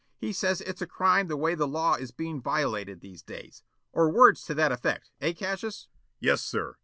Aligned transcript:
He 0.17 0.33
says 0.33 0.61
it's 0.61 0.81
a 0.81 0.87
crime 0.87 1.27
the 1.27 1.37
way 1.37 1.53
the 1.53 1.67
law 1.67 1.93
is 1.93 2.09
being 2.09 2.41
violated 2.41 3.01
these 3.01 3.21
days. 3.21 3.61
Or 3.93 4.09
words 4.09 4.43
to 4.45 4.55
that 4.55 4.71
effect, 4.71 5.11
eh, 5.21 5.31
Cassius?" 5.33 5.89
"Yes, 6.19 6.41
sir. 6.41 6.77